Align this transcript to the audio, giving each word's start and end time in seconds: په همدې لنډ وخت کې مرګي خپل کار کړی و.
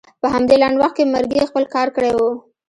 په 0.21 0.27
همدې 0.33 0.55
لنډ 0.61 0.75
وخت 0.79 0.95
کې 0.97 1.03
مرګي 1.15 1.49
خپل 1.49 1.63
کار 1.73 1.87
کړی 1.95 2.11
و. 2.17 2.21